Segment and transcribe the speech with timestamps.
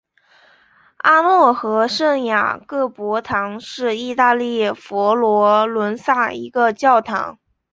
[0.97, 7.37] 阿诺河圣雅各伯堂是意大利佛罗伦萨一个教堂。